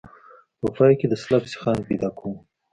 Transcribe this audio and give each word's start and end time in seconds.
په 0.59 0.67
پای 0.75 0.93
کې 0.99 1.07
د 1.09 1.13
سلب 1.23 1.43
سیخان 1.51 1.77
پیدا 1.89 2.09
کوو 2.17 2.35